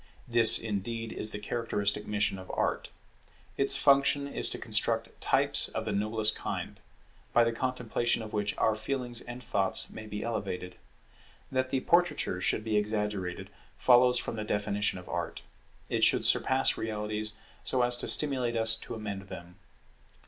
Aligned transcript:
This 0.27 0.57
indeed 0.57 1.13
is 1.13 1.31
the 1.31 1.37
characteristic 1.37 2.07
mission 2.07 2.39
of 2.39 2.49
Art. 2.55 2.89
Its 3.55 3.77
function 3.77 4.27
is 4.27 4.49
to 4.49 4.57
construct 4.57 5.21
types 5.21 5.67
of 5.69 5.85
the 5.85 5.91
noblest 5.91 6.35
kind, 6.35 6.79
by 7.33 7.43
the 7.43 7.51
contemplation 7.51 8.23
of 8.23 8.33
which 8.33 8.57
our 8.57 8.75
feelings 8.75 9.21
and 9.21 9.43
thoughts 9.43 9.91
may 9.91 10.07
be 10.07 10.23
elevated. 10.23 10.75
That 11.51 11.69
the 11.69 11.81
portraiture 11.81 12.41
should 12.41 12.63
be 12.63 12.77
exaggerated 12.77 13.51
follows 13.77 14.17
from 14.17 14.37
the 14.37 14.43
definition 14.43 14.97
of 14.97 15.07
Art; 15.07 15.43
it 15.87 16.03
should 16.03 16.25
surpass 16.25 16.77
realities 16.77 17.37
so 17.63 17.83
as 17.83 17.95
to 17.97 18.07
stimulate 18.07 18.57
us 18.57 18.77
to 18.77 18.95
amend 18.95 19.27
them. 19.29 19.57